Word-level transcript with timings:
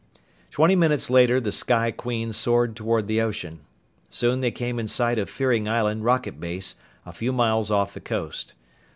Twenty 0.49 0.75
minutes 0.75 1.11
later 1.11 1.39
the 1.39 1.51
Sky 1.51 1.91
Queen 1.91 2.31
soared 2.33 2.75
toward 2.75 3.05
the 3.05 3.21
ocean. 3.21 3.59
Soon 4.09 4.41
they 4.41 4.49
came 4.49 4.79
in 4.79 4.87
sight 4.87 5.19
of 5.19 5.29
Fearing 5.29 5.67
Island 5.69 6.03
rocket 6.03 6.39
base, 6.39 6.73
a 7.05 7.13
few 7.13 7.31
miles 7.31 7.69
off 7.69 7.93
the 7.93 8.01
coast. 8.01 8.55